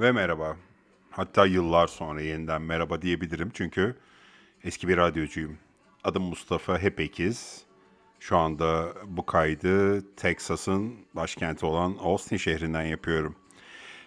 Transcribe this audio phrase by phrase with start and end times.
[0.00, 0.56] Ve merhaba.
[1.10, 3.96] Hatta yıllar sonra yeniden merhaba diyebilirim çünkü
[4.64, 5.58] eski bir radyocuyum.
[6.04, 7.62] Adım Mustafa Hepekiz.
[8.20, 13.36] Şu anda bu kaydı Texas'ın başkenti olan Austin şehrinden yapıyorum.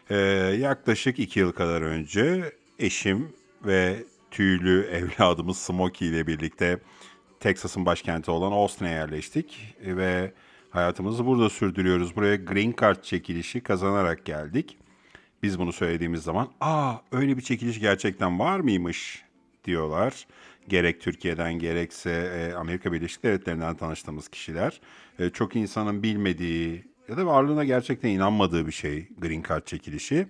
[0.09, 0.15] Ee,
[0.59, 3.33] yaklaşık iki yıl kadar önce eşim
[3.65, 6.79] ve tüylü evladımız Smokey ile birlikte
[7.39, 10.34] Texas'ın başkenti olan Austin'e yerleştik ve
[10.70, 12.16] hayatımızı burada sürdürüyoruz.
[12.16, 14.77] Buraya Green Card çekilişi kazanarak geldik.
[15.44, 19.23] Biz bunu söylediğimiz zaman, aa öyle bir çekiliş gerçekten var mıymış
[19.66, 20.27] diyorlar.
[20.67, 24.81] Gerek Türkiye'den gerekse e, Amerika Birleşik Devletleri'nden tanıştığımız kişiler.
[25.20, 30.27] E, çok insanın bilmediği ya da varlığına gerçekten inanmadığı bir şey Green Card çekilişi.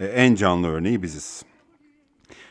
[0.00, 1.44] E, en canlı örneği biziz.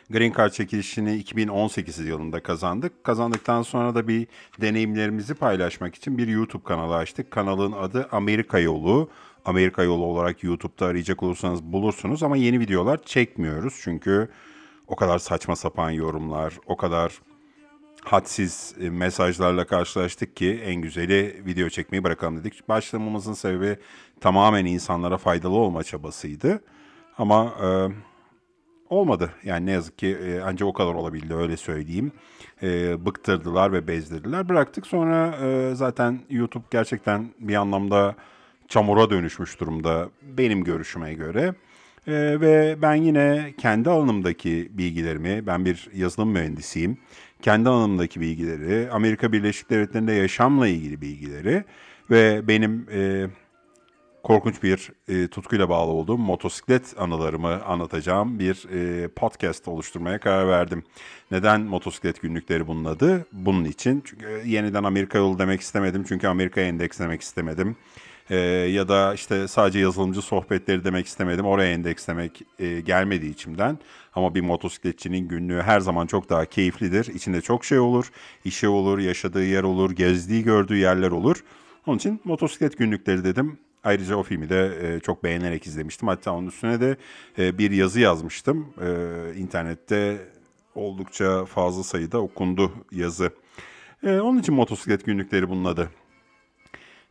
[0.10, 3.04] Green Card çekilişini 2018 yılında kazandık.
[3.04, 4.28] Kazandıktan sonra da bir
[4.62, 7.32] deneyimlerimizi paylaşmak için bir YouTube kanalı açtık.
[7.32, 9.10] Kanalın adı Amerika Yolu.
[9.46, 13.80] Amerika Yolu olarak YouTube'da arayacak olursanız bulursunuz ama yeni videolar çekmiyoruz.
[13.84, 14.30] Çünkü
[14.88, 17.22] o kadar saçma sapan yorumlar, o kadar
[18.04, 22.70] hadsiz e, mesajlarla karşılaştık ki en güzeli video çekmeyi bırakalım dedik.
[22.70, 23.78] Başlamamızın sebebi
[24.20, 26.62] tamamen insanlara faydalı olma çabasıydı.
[27.18, 27.68] Ama e,
[28.90, 29.32] olmadı.
[29.44, 32.12] Yani ne yazık ki e, ancak o kadar olabildi öyle söyleyeyim.
[32.64, 34.50] E, bıktırdılar ve bezdirdiler.
[34.50, 38.16] Bıraktık sonra e, zaten YouTube gerçekten bir anlamda
[38.72, 41.54] çamura dönüşmüş durumda benim görüşüme göre.
[42.08, 46.98] E, ve ben yine kendi alanımdaki bilgilerimi, ben bir yazılım mühendisiyim.
[47.42, 51.64] Kendi alanımdaki bilgileri, Amerika Birleşik Devletleri'nde yaşamla ilgili bilgileri
[52.12, 53.28] ve benim e,
[54.24, 60.84] korkunç bir e, tutkuyla bağlı olduğum motosiklet anılarımı anlatacağım bir e, podcast oluşturmaya karar verdim.
[61.32, 63.26] Neden motosiklet günlükleri bunun adı?
[63.32, 64.04] Bunun için.
[64.06, 66.06] Çünkü e, yeniden Amerika yolu demek istemedim.
[66.08, 67.76] Çünkü Amerika'ya endekslemek istemedim.
[68.32, 68.38] E,
[68.70, 71.46] ya da işte sadece yazılımcı sohbetleri demek istemedim.
[71.46, 73.80] Oraya endekslemek e, gelmedi içimden.
[74.16, 77.06] Ama bir motosikletçinin günlüğü her zaman çok daha keyiflidir.
[77.06, 78.12] İçinde çok şey olur.
[78.46, 81.44] işi olur, yaşadığı yer olur, gezdiği gördüğü yerler olur.
[81.88, 83.58] Onun için motosiklet günlükleri dedim.
[83.84, 86.08] Ayrıca o filmi de e, çok beğenerek izlemiştim.
[86.08, 86.98] Hatta onun üstüne de
[87.38, 88.74] e, bir yazı yazmıştım.
[88.82, 88.90] E,
[89.40, 90.18] internette
[90.76, 93.32] oldukça fazla sayıda okundu yazı.
[94.04, 95.90] E, onun için motosiklet günlükleri bunun adı.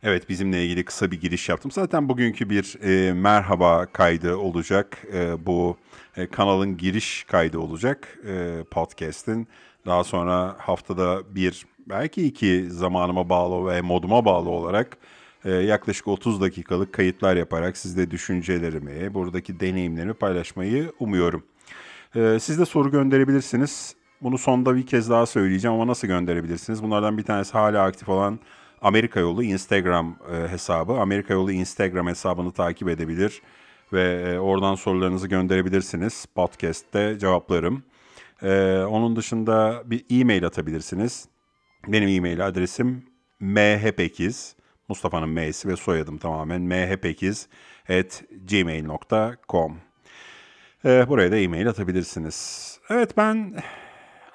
[0.03, 1.71] Evet bizimle ilgili kısa bir giriş yaptım.
[1.71, 4.97] Zaten bugünkü bir e, merhaba kaydı olacak.
[5.13, 5.77] E, bu
[6.17, 9.47] e, kanalın giriş kaydı olacak e, podcast'in.
[9.85, 14.97] Daha sonra haftada bir belki iki zamanıma bağlı ve moduma bağlı olarak
[15.45, 21.43] e, yaklaşık 30 dakikalık kayıtlar yaparak sizle düşüncelerimi, buradaki deneyimlerimi paylaşmayı umuyorum.
[22.15, 23.95] E, siz de soru gönderebilirsiniz.
[24.21, 26.83] Bunu sonda bir kez daha söyleyeceğim ama nasıl gönderebilirsiniz?
[26.83, 28.39] Bunlardan bir tanesi hala aktif olan
[28.81, 30.93] Amerika Yolu Instagram e, hesabı.
[30.93, 33.41] Amerika Yolu Instagram hesabını takip edebilir
[33.93, 36.25] ve e, oradan sorularınızı gönderebilirsiniz.
[36.35, 37.83] Podcast'te cevaplarım.
[38.43, 41.25] E, onun dışında bir e-mail atabilirsiniz.
[41.87, 43.05] Benim e-mail adresim
[43.39, 44.55] mhpekiz
[44.89, 47.47] Mustafa'nın M'si ve soyadım tamamen mhpekiz
[47.89, 49.77] at gmail.com.
[50.83, 52.79] Buraya da e-mail atabilirsiniz.
[52.89, 53.53] Evet ben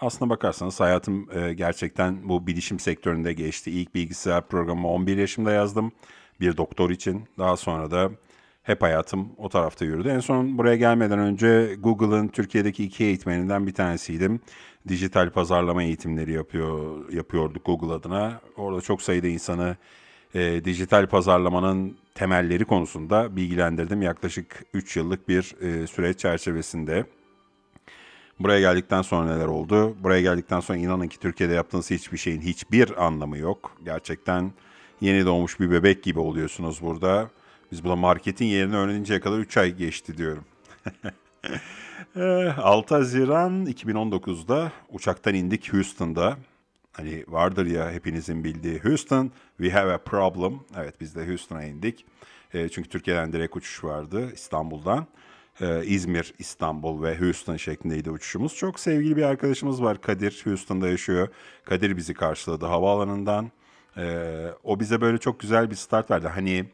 [0.00, 3.70] aslına bakarsanız hayatım e, gerçekten bu bilişim sektöründe geçti.
[3.70, 5.92] İlk bilgisayar programı 11 yaşımda yazdım
[6.40, 7.24] bir doktor için.
[7.38, 8.10] Daha sonra da
[8.62, 10.08] hep hayatım o tarafta yürüdü.
[10.08, 14.40] En son buraya gelmeden önce Google'ın Türkiye'deki iki eğitmeninden bir tanesiydim.
[14.88, 18.40] Dijital pazarlama eğitimleri yapıyor yapıyorduk Google adına.
[18.56, 19.76] Orada çok sayıda insanı
[20.34, 24.02] e, dijital pazarlamanın temelleri konusunda bilgilendirdim.
[24.02, 27.04] Yaklaşık 3 yıllık bir e, süreç çerçevesinde.
[28.41, 29.97] Buraya geldikten sonra neler oldu?
[30.02, 33.76] Buraya geldikten sonra inanın ki Türkiye'de yaptığınız hiçbir şeyin hiçbir anlamı yok.
[33.84, 34.52] Gerçekten
[35.00, 37.30] yeni doğmuş bir bebek gibi oluyorsunuz burada.
[37.72, 40.44] Biz burada marketin yerini öğreninceye kadar 3 ay geçti diyorum.
[42.16, 46.36] 6 eh, Haziran 2019'da uçaktan indik Houston'da.
[46.92, 50.60] Hani vardır ya hepinizin bildiği Houston, we have a problem.
[50.77, 52.04] Evet biz de Houston'a indik.
[52.54, 55.06] E, çünkü Türkiye'den direkt uçuş vardı İstanbul'dan.
[55.60, 58.54] E, İzmir, İstanbul ve Houston şeklindeydi uçuşumuz.
[58.54, 61.28] Çok sevgili bir arkadaşımız var Kadir, Houston'da yaşıyor.
[61.64, 63.50] Kadir bizi karşıladı havaalanından.
[63.97, 64.26] E,
[64.64, 66.28] o bize böyle çok güzel bir start verdi.
[66.28, 66.64] Hani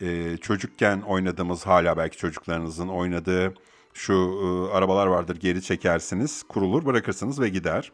[0.00, 3.54] e, çocukken oynadığımız hala belki çocuklarınızın oynadığı
[3.94, 7.92] şu e, arabalar vardır geri çekersiniz, kurulur, bırakırsınız ve gider.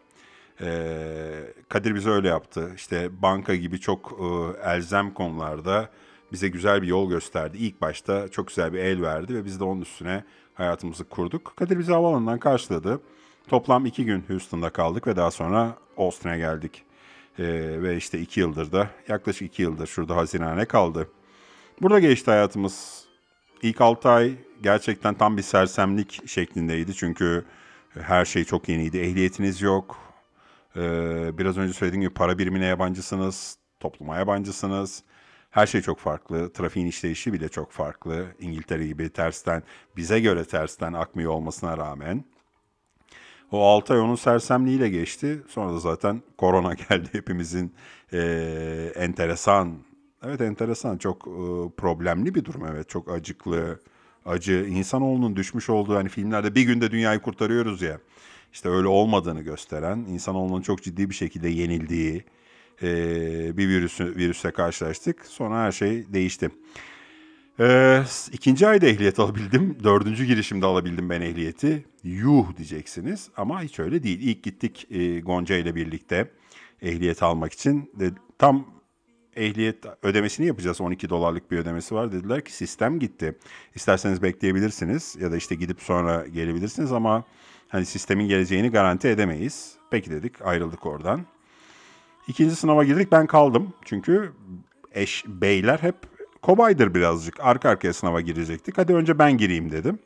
[0.63, 2.73] Ee, Kadir bize öyle yaptı.
[2.77, 4.25] İşte banka gibi çok e,
[4.71, 5.91] elzem konularda
[6.33, 7.57] bize güzel bir yol gösterdi.
[7.59, 10.25] İlk başta çok güzel bir el verdi ve biz de onun üstüne
[10.55, 11.53] hayatımızı kurduk.
[11.57, 13.01] Kadir bizi havaalanından karşıladı.
[13.49, 16.85] Toplam iki gün Houston'da kaldık ve daha sonra Austin'e geldik.
[17.39, 17.45] Ee,
[17.83, 21.09] ve işte iki yıldır da yaklaşık iki yıldır şurada Haziran'a kaldı.
[21.83, 23.05] Burada geçti hayatımız.
[23.63, 26.95] İlk altı ay gerçekten tam bir sersemlik şeklindeydi.
[26.95, 27.45] Çünkü
[28.01, 28.99] her şey çok yeniydi.
[28.99, 29.99] Ehliyetiniz yok.
[30.77, 33.57] Ee, biraz önce söylediğim gibi para birimine yabancısınız.
[33.81, 35.03] Topluma yabancısınız.
[35.51, 36.53] Her şey çok farklı.
[36.53, 38.27] Trafiğin işleyişi bile çok farklı.
[38.41, 39.63] İngiltere gibi tersten,
[39.97, 42.25] bize göre tersten akmıyor olmasına rağmen.
[43.53, 45.43] O 6 ay onun sersemliğiyle geçti.
[45.49, 47.75] Sonra da zaten korona geldi hepimizin
[48.13, 49.79] e, enteresan,
[50.25, 51.41] evet enteresan, çok e,
[51.77, 52.89] problemli bir durum evet.
[52.89, 53.81] Çok acıklı,
[54.27, 54.67] acı.
[54.69, 57.99] İnsanoğlunun düşmüş olduğu hani filmlerde bir günde dünyayı kurtarıyoruz ya.
[58.53, 62.25] İşte öyle olmadığını gösteren, insanoğlunun çok ciddi bir şekilde yenildiği
[62.83, 62.89] e,
[63.57, 65.27] bir virüsü, virüse karşılaştık.
[65.27, 66.51] Sonra her şey değişti.
[67.61, 69.77] Ee, ikinci ayda ehliyet alabildim.
[69.85, 71.85] Dördüncü girişimde alabildim ben ehliyeti.
[72.05, 74.21] Yuh diyeceksiniz ama hiç öyle değil.
[74.23, 76.31] İlk gittik e, Gonca ile birlikte
[76.83, 77.91] ehliyet almak için.
[77.95, 78.67] De, tam
[79.37, 80.81] ehliyet ödemesini yapacağız.
[80.81, 82.13] 12 dolarlık bir ödemesi var.
[82.13, 83.39] Dediler ki sistem gitti.
[83.75, 87.25] İsterseniz bekleyebilirsiniz ya da işte gidip sonra gelebilirsiniz ama
[87.69, 89.75] hani sistemin geleceğini garanti edemeyiz.
[89.91, 91.27] Peki dedik ayrıldık oradan.
[92.31, 93.73] İkinci sınava girdik ben kaldım.
[93.85, 94.33] Çünkü
[94.93, 95.95] eş beyler hep
[96.43, 97.41] kobaydır birazcık.
[97.41, 98.79] Arka arkaya sınava girecektik.
[98.79, 99.99] Hadi önce ben gireyim dedim.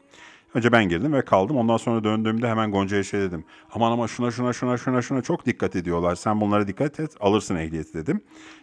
[0.55, 1.56] Önce ben girdim ve kaldım.
[1.56, 3.44] Ondan sonra döndüğümde hemen Gonca'ya şey dedim.
[3.75, 6.15] Aman ama şuna şuna şuna şuna şuna çok dikkat ediyorlar.
[6.15, 8.21] Sen bunlara dikkat et alırsın ehliyeti dedim.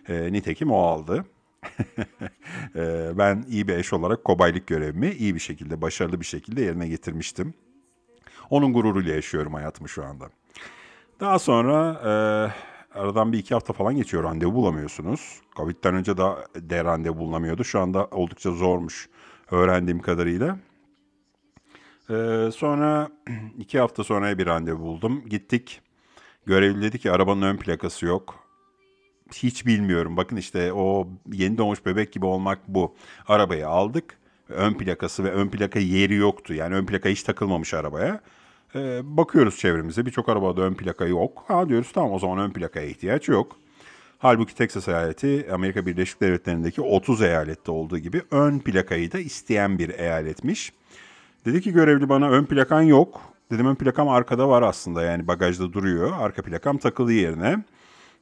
[0.07, 1.25] E, nitekim o aldı.
[2.75, 6.87] e, ben iyi bir eş olarak kobaylık görevimi iyi bir şekilde, başarılı bir şekilde yerine
[6.87, 7.53] getirmiştim.
[8.49, 10.29] Onun gururuyla yaşıyorum hayatımı şu anda.
[11.19, 15.41] Daha sonra e, aradan bir iki hafta falan geçiyor randevu bulamıyorsunuz.
[15.55, 16.23] Covid'den önce de,
[16.55, 17.63] de randevu bulunamıyordu.
[17.63, 19.09] Şu anda oldukça zormuş
[19.51, 20.57] öğrendiğim kadarıyla.
[22.09, 23.09] Ee, sonra
[23.59, 25.23] iki hafta sonra bir randevu buldum.
[25.29, 25.81] Gittik.
[26.45, 28.35] Görevli dedi ki arabanın ön plakası yok.
[29.33, 30.17] Hiç bilmiyorum.
[30.17, 32.95] Bakın işte o yeni doğmuş bebek gibi olmak bu.
[33.27, 34.17] Arabayı aldık.
[34.49, 36.53] Ön plakası ve ön plaka yeri yoktu.
[36.53, 38.21] Yani ön plaka hiç takılmamış arabaya.
[38.75, 41.43] Ee, bakıyoruz çevremize birçok arabada ön plaka yok.
[41.47, 43.57] Ha diyoruz tamam o zaman ön plakaya ihtiyaç yok.
[44.19, 49.89] Halbuki Texas eyaleti Amerika Birleşik Devletleri'ndeki 30 eyalette olduğu gibi ön plakayı da isteyen bir
[49.89, 50.73] eyaletmiş.
[51.45, 53.21] Dedi ki görevli bana ön plakan yok.
[53.51, 56.11] Dedim ön plakam arkada var aslında yani bagajda duruyor.
[56.19, 57.63] Arka plakam takılı yerine.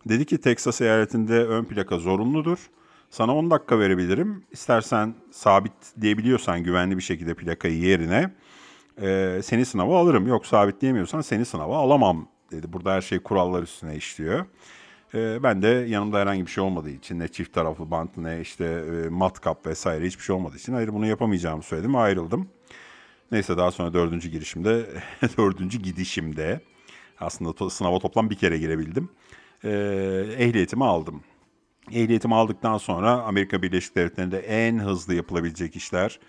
[0.06, 2.58] Dedi ki Texas eyaletinde ön plaka zorunludur.
[3.10, 4.44] Sana 10 dakika verebilirim.
[4.52, 8.32] İstersen sabit diyebiliyorsan güvenli bir şekilde plakayı yerine
[9.02, 10.28] e, seni sınava alırım.
[10.28, 12.74] Yok sabitleyemiyorsan seni sınava alamam dedi.
[12.74, 14.46] Burada her şey kurallar üstüne işliyor.
[15.14, 18.66] E, ben de yanımda herhangi bir şey olmadığı için ne çift taraflı bant ne işte
[18.66, 22.48] e, matkap vesaire hiçbir şey olmadığı için hayır bunu yapamayacağımı söyledim ayrıldım.
[23.32, 24.86] Neyse daha sonra dördüncü girişimde,
[25.38, 26.62] dördüncü gidişimde
[27.20, 29.10] aslında to- sınava toplam bir kere girebildim.
[29.64, 29.70] E,
[30.38, 31.24] ehliyetimi aldım.
[31.92, 36.20] Ehliyetimi aldıktan sonra Amerika Birleşik Devletleri'nde en hızlı yapılabilecek işler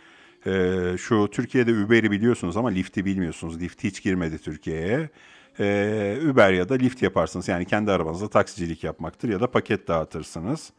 [0.46, 3.60] ee, şu Türkiye'de Uber'i biliyorsunuz ama Lyft'i bilmiyorsunuz.
[3.60, 5.10] Lyft hiç girmedi Türkiye'ye.
[5.60, 7.48] Ee, Uber ya da Lyft yaparsınız.
[7.48, 10.72] Yani kendi arabanızda taksicilik yapmaktır ya da paket dağıtırsınız.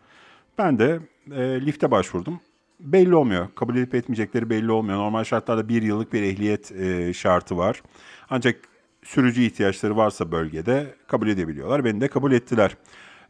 [0.58, 1.00] Ben de
[1.32, 2.40] e, Lyft'e başvurdum.
[2.80, 3.48] Belli olmuyor.
[3.56, 4.98] Kabul edip etmeyecekleri belli olmuyor.
[4.98, 7.84] Normal şartlarda bir yıllık bir ehliyet e, şartı var.
[8.30, 8.56] Ancak
[9.04, 11.86] sürücü ihtiyaçları varsa bölgede kabul edebiliyorlar.
[11.86, 12.78] Beni de kabul ettiler.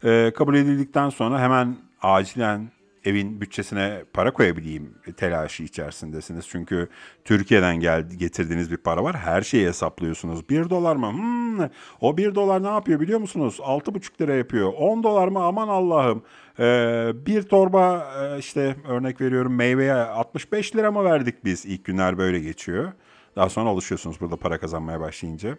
[0.04, 2.70] E, kabul edildikten sonra hemen acilen
[3.04, 6.48] evin bütçesine para koyabileyim telaşı içerisindesiniz.
[6.48, 6.88] Çünkü
[7.24, 9.16] Türkiye'den geldi, getirdiğiniz bir para var.
[9.16, 10.48] Her şeyi hesaplıyorsunuz.
[10.48, 11.12] Bir dolar mı?
[11.12, 11.68] Hmm,
[12.00, 13.58] o bir dolar ne yapıyor biliyor musunuz?
[13.62, 14.72] Altı buçuk lira yapıyor.
[14.72, 15.44] On dolar mı?
[15.44, 16.22] Aman Allah'ım.
[16.58, 21.66] Ee, bir torba e, işte örnek veriyorum meyveye 65 lira mı verdik biz?
[21.66, 22.92] İlk günler böyle geçiyor.
[23.36, 25.56] Daha sonra alışıyorsunuz burada para kazanmaya başlayınca.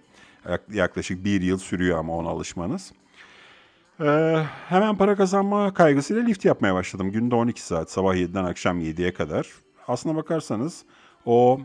[0.74, 2.94] Yaklaşık bir yıl sürüyor ama ona alışmanız.
[4.02, 7.12] Ee, hemen para kazanma kaygısıyla lift yapmaya başladım.
[7.12, 9.48] Günde 12 saat, sabah 7'den akşam 7'ye kadar.
[9.88, 10.86] Aslına bakarsanız
[11.26, 11.60] o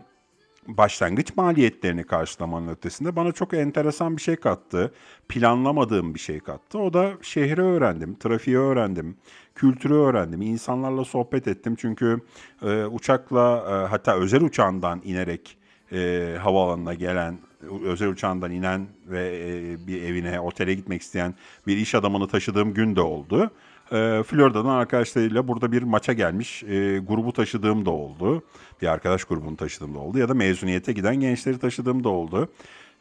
[0.69, 4.93] başlangıç maliyetlerini karşılamanın ötesinde bana çok enteresan bir şey kattı.
[5.29, 6.79] Planlamadığım bir şey kattı.
[6.79, 9.17] O da şehri öğrendim, trafiği öğrendim,
[9.55, 11.77] kültürü öğrendim, insanlarla sohbet ettim.
[11.79, 12.21] Çünkü
[12.63, 15.59] e, uçakla e, hatta özel uçağından inerek
[15.93, 17.39] e, havaalanına gelen
[17.85, 21.35] özel uçağından inen ve e, bir evine, otele gitmek isteyen
[21.67, 23.51] bir iş adamını taşıdığım gün de oldu.
[23.93, 28.43] E, Florida'dan arkadaşlarıyla burada bir maça gelmiş e, grubu taşıdığım da oldu.
[28.83, 30.19] Bir arkadaş grubunu taşıdığım da oldu.
[30.19, 32.49] Ya da mezuniyete giden gençleri taşıdığım da oldu.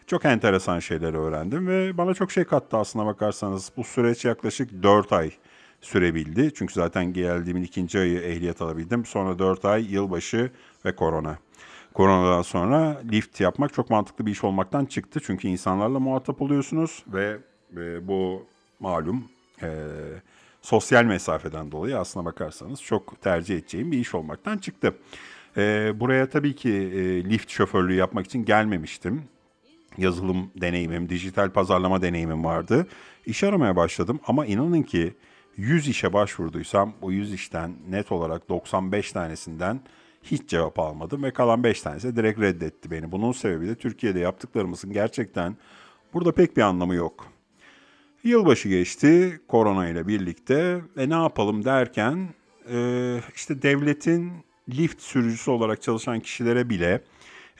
[0.07, 3.71] Çok enteresan şeyler öğrendim ve bana çok şey kattı aslına bakarsanız.
[3.77, 5.31] Bu süreç yaklaşık 4 ay
[5.81, 6.51] sürebildi.
[6.55, 9.05] Çünkü zaten geldiğimin ikinci ayı ehliyet alabildim.
[9.05, 10.51] Sonra 4 ay yılbaşı
[10.85, 11.37] ve korona.
[11.97, 15.19] Koronadan sonra lift yapmak çok mantıklı bir iş olmaktan çıktı.
[15.25, 17.37] Çünkü insanlarla muhatap oluyorsunuz ve
[17.77, 18.45] e, bu
[18.79, 19.29] malum
[19.61, 19.69] e,
[20.61, 24.95] sosyal mesafeden dolayı aslına bakarsanız çok tercih edeceğim bir iş olmaktan çıktı.
[25.57, 29.23] E, buraya tabii ki e, lift şoförlüğü yapmak için gelmemiştim.
[29.97, 32.87] Yazılım deneyimim, dijital pazarlama deneyimim vardı.
[33.25, 35.13] İş aramaya başladım ama inanın ki
[35.55, 39.79] 100 işe başvurduysam bu 100 işten net olarak 95 tanesinden
[40.31, 43.11] hiç cevap almadım ve kalan 5 tanesi direkt reddetti beni.
[43.11, 45.57] Bunun sebebi de Türkiye'de yaptıklarımızın gerçekten
[46.13, 47.25] burada pek bir anlamı yok.
[48.23, 52.29] Yılbaşı geçti korona ile birlikte ve ne yapalım derken
[52.71, 54.31] e, işte devletin
[54.69, 57.03] lift sürücüsü olarak çalışan kişilere bile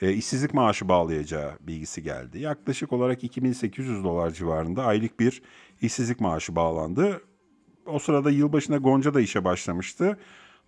[0.02, 2.38] e, işsizlik maaşı bağlayacağı bilgisi geldi.
[2.38, 5.42] Yaklaşık olarak 2800 dolar civarında aylık bir
[5.82, 7.22] işsizlik maaşı bağlandı.
[7.86, 10.18] O sırada yılbaşında Gonca da işe başlamıştı.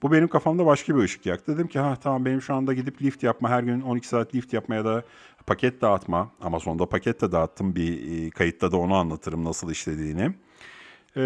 [0.03, 1.55] Bu benim kafamda başka bir ışık yaktı.
[1.55, 4.53] Dedim ki ha tamam benim şu anda gidip lift yapma, her gün 12 saat lift
[4.53, 5.03] yapmaya da
[5.47, 6.31] paket dağıtma.
[6.41, 7.75] Amazon'da paket de dağıttım.
[7.75, 10.33] Bir e, kayıtta da onu anlatırım nasıl işlediğini.
[11.17, 11.23] E,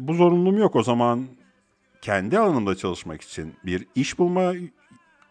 [0.00, 1.26] bu zorunluluğum yok o zaman
[2.02, 4.52] kendi alanımda çalışmak için bir iş bulma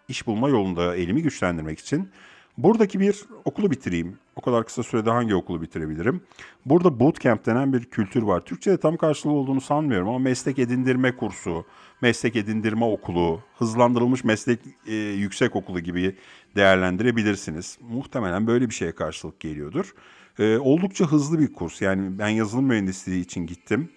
[0.08, 2.10] iş bulma yolunda elimi güçlendirmek için
[2.58, 4.18] buradaki bir okulu bitireyim.
[4.40, 6.22] O kadar kısa sürede hangi okulu bitirebilirim?
[6.66, 8.42] Burada bootcamp denen bir kültür var.
[8.42, 11.66] Türkçe'de tam karşılığı olduğunu sanmıyorum ama meslek edindirme kursu,
[12.02, 16.16] meslek edindirme okulu, hızlandırılmış meslek e, yüksek okulu gibi
[16.56, 17.78] değerlendirebilirsiniz.
[17.90, 19.94] Muhtemelen böyle bir şeye karşılık geliyordur.
[20.40, 21.82] E, oldukça hızlı bir kurs.
[21.82, 23.90] Yani ben yazılım mühendisliği için gittim.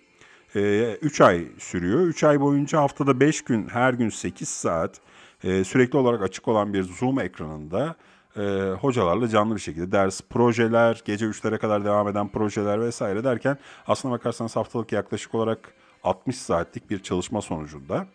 [0.55, 2.01] 3 e, ay sürüyor.
[2.01, 5.01] 3 ay boyunca haftada 5 gün, her gün 8 saat
[5.45, 7.97] e, sürekli olarak açık olan bir Zoom ekranında
[8.37, 13.59] e, hocalarla canlı bir şekilde ders, projeler, gece 3'lere kadar devam eden projeler vesaire derken
[13.87, 15.75] aslına bakarsanız haftalık yaklaşık olarak
[16.05, 18.07] 60 saatlik bir çalışma sonucunda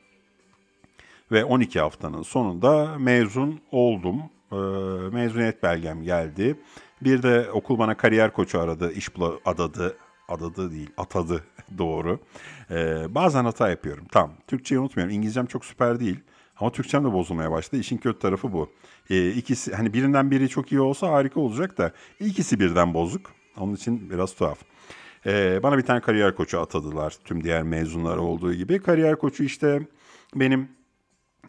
[1.31, 4.21] ve 12 haftanın sonunda mezun oldum.
[4.51, 4.55] E,
[5.12, 6.55] mezuniyet belgem geldi.
[7.01, 9.09] Bir de okul bana kariyer koçu aradı, iş
[9.45, 9.97] adadı,
[10.27, 11.43] adadı değil, atadı
[11.77, 12.19] doğru.
[12.71, 14.05] Ee, bazen hata yapıyorum.
[14.12, 15.15] Tamam, Türkçeyi unutmuyorum.
[15.15, 16.19] İngilizcem çok süper değil.
[16.59, 17.81] Ama Türkçem de bozulmaya başladı.
[17.81, 18.69] İşin kötü tarafı bu.
[19.09, 23.31] Ee, ikisi hani birinden biri çok iyi olsa harika olacak da ikisi birden bozuk.
[23.57, 24.59] Onun için biraz tuhaf.
[25.25, 28.79] Ee, bana bir tane kariyer koçu atadılar tüm diğer mezunlar olduğu gibi.
[28.79, 29.87] Kariyer koçu işte
[30.35, 30.69] benim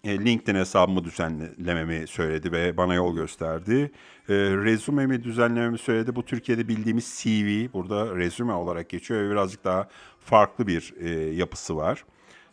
[0.05, 3.91] e, LinkedIn hesabımı düzenlememi söyledi ve bana yol gösterdi.
[4.29, 6.17] E, rezümemi düzenlememi söyledi.
[6.17, 9.89] Bu Türkiye'de bildiğimiz CV burada rezüme olarak geçiyor ve birazcık daha
[10.21, 12.05] farklı bir e, yapısı var.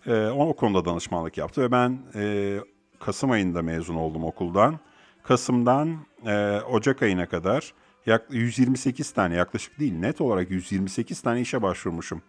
[0.08, 2.58] E, o konuda danışmanlık yaptı ve ben e,
[3.00, 4.80] Kasım ayında mezun oldum okuldan.
[5.24, 7.74] Kasım'dan e, Ocak ayına kadar
[8.06, 12.22] yak 128 tane yaklaşık değil net olarak 128 tane işe başvurmuşum.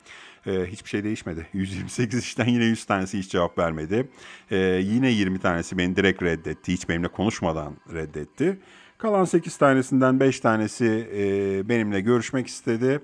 [0.47, 1.47] Ee, hiçbir şey değişmedi.
[1.53, 4.09] 128 işten yine 100 tanesi hiç cevap vermedi.
[4.51, 6.73] Ee, yine 20 tanesi beni direkt reddetti.
[6.73, 8.59] Hiç benimle konuşmadan reddetti.
[8.99, 13.01] Kalan 8 tanesinden 5 tanesi e, benimle görüşmek istedi.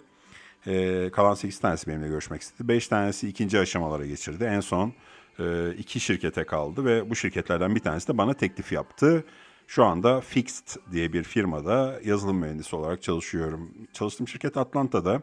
[0.66, 2.68] E, kalan 8 tanesi benimle görüşmek istedi.
[2.68, 4.44] 5 tanesi ikinci aşamalara geçirdi.
[4.44, 4.92] En son
[5.38, 9.24] e, iki şirkete kaldı ve bu şirketlerden bir tanesi de bana teklif yaptı.
[9.66, 13.70] Şu anda Fixed diye bir firmada yazılım mühendisi olarak çalışıyorum.
[13.92, 15.22] Çalıştığım şirket Atlanta'da.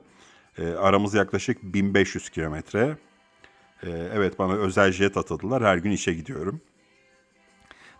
[0.57, 2.97] E, aramız yaklaşık 1500 kilometre.
[3.83, 5.63] E, evet bana özel jet atadılar.
[5.63, 6.61] Her gün işe gidiyorum.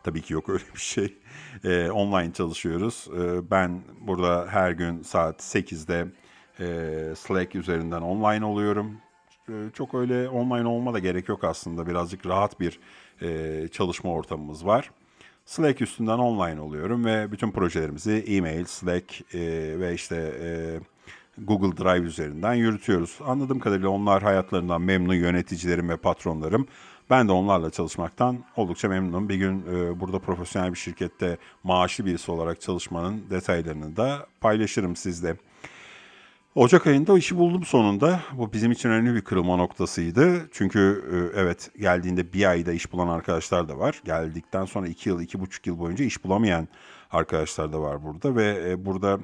[0.04, 1.18] Tabii ki yok öyle bir şey.
[1.64, 3.08] E, online çalışıyoruz.
[3.18, 6.08] E, ben burada her gün saat 8'de
[6.60, 8.98] e, Slack üzerinden online oluyorum.
[9.50, 11.88] E, çok öyle online olma da gerek yok aslında.
[11.88, 12.80] Birazcık rahat bir
[13.22, 14.92] e, çalışma ortamımız var.
[15.46, 19.40] Slack üstünden online oluyorum ve bütün projelerimizi e-mail, Slack e,
[19.80, 20.50] ve işte e,
[21.38, 23.20] Google Drive üzerinden yürütüyoruz.
[23.26, 26.68] Anladığım kadarıyla onlar hayatlarından memnun yöneticilerim ve patronlarım.
[27.10, 29.30] Ben de onlarla çalışmaktan oldukça memnunum.
[29.30, 35.36] Bir gün e, burada profesyonel bir şirkette maaşlı birisi olarak çalışmanın detaylarını da paylaşırım sizle.
[36.56, 38.22] Ocak ayında o işi buldum sonunda.
[38.34, 40.50] Bu bizim için önemli bir kırılma noktasıydı.
[40.52, 44.02] Çünkü e, evet geldiğinde bir ayda iş bulan arkadaşlar da var.
[44.06, 46.68] Geldikten sonra iki yıl, iki buçuk yıl boyunca iş bulamayan
[47.12, 48.36] arkadaşlar da var burada.
[48.36, 49.20] Ve e, burada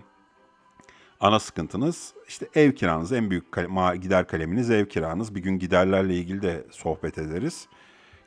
[1.19, 3.11] ana sıkıntınız işte ev kiranız.
[3.11, 3.53] En büyük
[4.01, 5.35] gider kaleminiz ev kiranız.
[5.35, 7.67] Bir gün giderlerle ilgili de sohbet ederiz.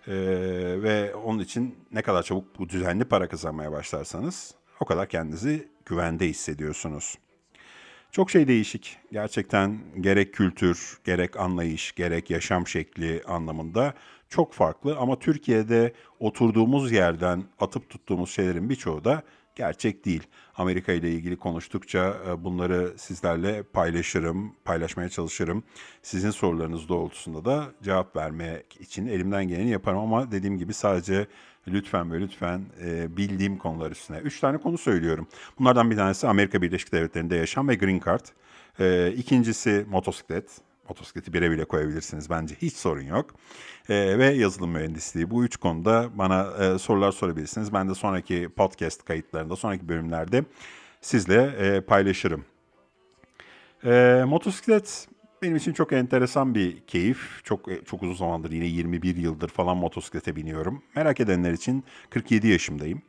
[0.07, 0.13] Ee,
[0.83, 6.29] ve onun için ne kadar çabuk bu düzenli para kazanmaya başlarsanız o kadar kendinizi güvende
[6.29, 7.19] hissediyorsunuz.
[8.13, 8.97] Çok şey değişik.
[9.13, 13.95] Gerçekten gerek kültür, gerek anlayış, gerek yaşam şekli anlamında
[14.29, 19.23] çok farklı ama Türkiye'de oturduğumuz yerden atıp tuttuğumuz şeylerin birçoğu da
[19.59, 20.23] gerçek değil.
[20.55, 25.63] Amerika ile ilgili konuştukça e, bunları sizlerle paylaşırım, paylaşmaya çalışırım.
[26.03, 31.27] Sizin sorularınız doğrultusunda da cevap vermek için elimden geleni yaparım ama dediğim gibi sadece
[31.69, 34.19] lütfen ve lütfen e, bildiğim konular üstüne.
[34.19, 35.29] Üç tane konu söylüyorum.
[35.59, 38.27] Bunlardan bir tanesi Amerika Birleşik Devletleri'nde yaşam ve Green Card.
[38.81, 40.68] E, ikincisi motosiklet.
[40.89, 43.35] Motosikleti bire bile koyabilirsiniz bence hiç sorun yok.
[43.89, 47.73] E, ve yazılım mühendisliği bu üç konuda bana e, sorular sorabilirsiniz.
[47.73, 50.45] Ben de sonraki podcast kayıtlarında, sonraki bölümlerde
[51.01, 52.45] sizle e, paylaşırım.
[53.85, 55.09] E, motosiklet
[55.43, 57.45] benim için çok enteresan bir keyif.
[57.45, 60.83] Çok çok uzun zamandır yine 21 yıldır falan motosiklete biniyorum.
[60.97, 63.03] Merak edenler için 47 yaşımdayım.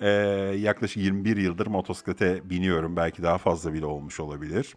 [0.00, 0.08] Ee,
[0.58, 2.96] yaklaşık 21 yıldır motosiklete biniyorum.
[2.96, 4.74] Belki daha fazla bile olmuş olabilir.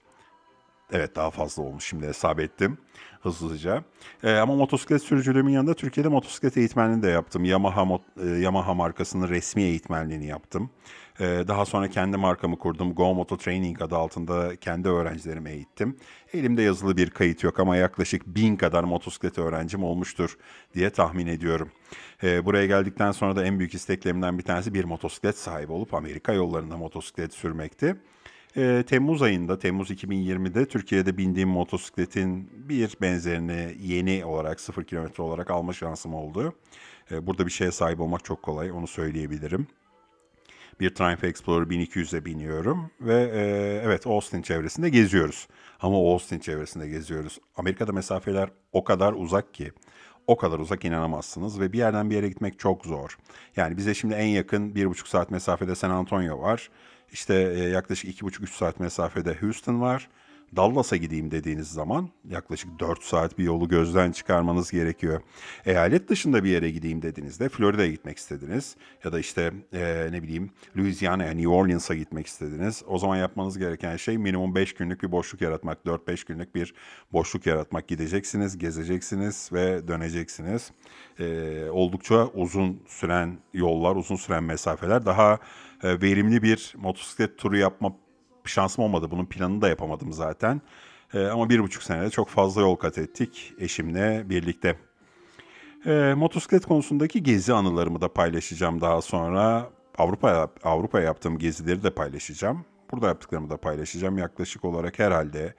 [0.91, 2.77] Evet daha fazla olmuş şimdi hesap ettim
[3.21, 3.83] hızlıca.
[4.23, 7.45] Ee, ama motosiklet sürücülüğümün yanında Türkiye'de motosiklet eğitmenliğini de yaptım.
[7.45, 10.69] Yamaha, e, Yamaha markasının resmi eğitmenliğini yaptım.
[11.19, 12.95] Ee, daha sonra kendi markamı kurdum.
[12.95, 15.97] Go Moto Training adı altında kendi öğrencilerimi eğittim.
[16.33, 20.37] Elimde yazılı bir kayıt yok ama yaklaşık bin kadar motosiklet öğrencim olmuştur
[20.73, 21.71] diye tahmin ediyorum.
[22.23, 26.33] Ee, buraya geldikten sonra da en büyük isteklerimden bir tanesi bir motosiklet sahibi olup Amerika
[26.33, 27.95] yollarında motosiklet sürmekti.
[28.57, 35.51] Ee, Temmuz ayında, Temmuz 2020'de Türkiye'de bindiğim motosikletin bir benzerini yeni olarak, sıfır kilometre olarak
[35.51, 36.53] alma şansım oldu.
[37.11, 39.67] burada bir şeye sahip olmak çok kolay, onu söyleyebilirim
[40.79, 43.41] bir Triumph Explorer 1200'e biniyorum ve e,
[43.85, 45.47] evet Austin çevresinde geziyoruz.
[45.81, 47.39] Ama Austin çevresinde geziyoruz.
[47.55, 49.71] Amerika'da mesafeler o kadar uzak ki
[50.27, 53.17] o kadar uzak inanamazsınız ve bir yerden bir yere gitmek çok zor.
[53.55, 56.69] Yani bize şimdi en yakın bir buçuk saat mesafede San Antonio var.
[57.11, 60.07] İşte e, yaklaşık iki buçuk üç saat mesafede Houston var.
[60.55, 65.21] Dallas'a gideyim dediğiniz zaman yaklaşık 4 saat bir yolu gözden çıkarmanız gerekiyor.
[65.65, 70.51] Eyalet dışında bir yere gideyim dediğinizde Florida'ya gitmek istediniz ya da işte e, ne bileyim
[70.77, 72.83] Louisiana'ya, New Orleans'a gitmek istediniz.
[72.87, 76.73] O zaman yapmanız gereken şey minimum 5 günlük bir boşluk yaratmak, 4-5 günlük bir
[77.13, 77.87] boşluk yaratmak.
[77.87, 80.71] Gideceksiniz, gezeceksiniz ve döneceksiniz.
[81.19, 85.39] E, oldukça uzun süren yollar, uzun süren mesafeler daha
[85.83, 87.95] e, verimli bir motosiklet turu yapma
[88.49, 89.11] şansım olmadı.
[89.11, 90.61] Bunun planını da yapamadım zaten.
[91.13, 94.75] E, ama bir buçuk senede çok fazla yol kat ettik eşimle birlikte.
[95.85, 99.69] E, motosiklet konusundaki gezi anılarımı da paylaşacağım daha sonra.
[99.97, 102.65] Avrupa Avrupa yaptığım gezileri de paylaşacağım.
[102.91, 104.17] Burada yaptıklarımı da paylaşacağım.
[104.17, 105.53] Yaklaşık olarak herhalde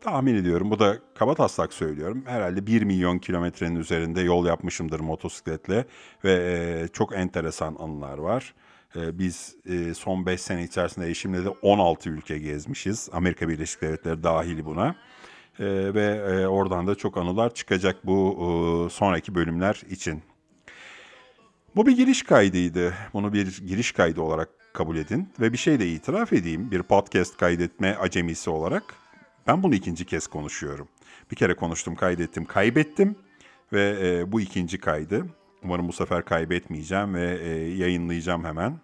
[0.00, 0.70] tahmin ediyorum.
[0.70, 2.22] Bu da kaba taslak söylüyorum.
[2.26, 5.84] Herhalde 1 milyon kilometrenin üzerinde yol yapmışımdır motosikletle
[6.24, 8.54] ve e, çok enteresan anılar var.
[8.96, 13.08] Ee, biz e, son 5 sene içerisinde eşimle de 16 ülke gezmişiz.
[13.12, 14.96] Amerika Birleşik Devletleri dahil buna.
[15.58, 20.22] Ee, ve e, oradan da çok anılar çıkacak bu e, sonraki bölümler için.
[21.76, 22.94] Bu bir giriş kaydıydı.
[23.12, 25.28] Bunu bir giriş kaydı olarak kabul edin.
[25.40, 26.70] Ve bir şey de itiraf edeyim.
[26.70, 28.94] Bir podcast kaydetme acemisi olarak.
[29.46, 30.88] Ben bunu ikinci kez konuşuyorum.
[31.30, 33.16] Bir kere konuştum, kaydettim, kaybettim.
[33.72, 35.26] Ve bu ikinci kaydı.
[35.64, 38.80] Umarım bu sefer kaybetmeyeceğim ve e, yayınlayacağım hemen.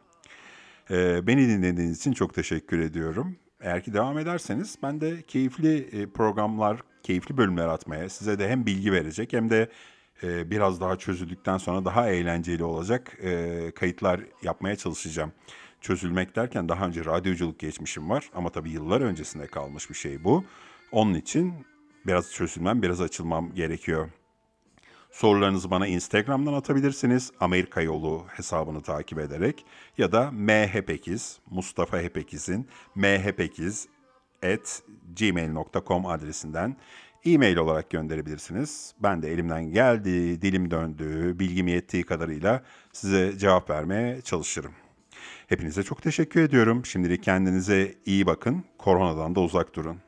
[0.90, 3.36] E, beni dinlediğiniz için çok teşekkür ediyorum.
[3.60, 8.66] Eğer ki devam ederseniz ben de keyifli e, programlar, keyifli bölümler atmaya, size de hem
[8.66, 9.68] bilgi verecek hem de
[10.22, 15.32] e, biraz daha çözüldükten sonra daha eğlenceli olacak e, kayıtlar yapmaya çalışacağım.
[15.80, 20.44] Çözülmek derken daha önce radyoculuk geçmişim var ama tabii yıllar öncesinde kalmış bir şey bu.
[20.92, 21.54] Onun için
[22.06, 24.08] biraz çözülmem, biraz açılmam gerekiyor.
[25.18, 27.32] Sorularınızı bana Instagram'dan atabilirsiniz.
[27.40, 29.64] Amerika Yolu hesabını takip ederek
[29.98, 33.88] ya da mhepekiz, Mustafa Hepekiz'in mhepekiz
[34.44, 34.82] at
[35.18, 36.76] gmail.com adresinden
[37.24, 38.94] e-mail olarak gönderebilirsiniz.
[39.02, 44.72] Ben de elimden geldiği, dilim döndüğü, bilgim yettiği kadarıyla size cevap vermeye çalışırım.
[45.46, 46.86] Hepinize çok teşekkür ediyorum.
[46.86, 48.64] Şimdilik kendinize iyi bakın.
[48.78, 50.07] Koronadan da uzak durun.